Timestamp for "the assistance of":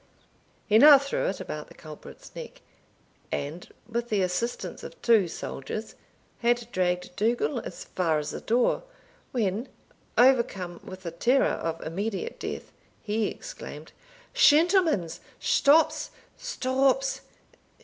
4.09-4.99